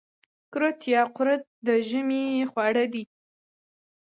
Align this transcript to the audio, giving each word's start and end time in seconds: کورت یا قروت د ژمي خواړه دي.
کورت 0.53 0.79
یا 0.93 1.01
قروت 1.15 1.43
د 1.65 1.67
ژمي 1.89 2.25
خواړه 2.51 2.85
دي. 2.93 3.03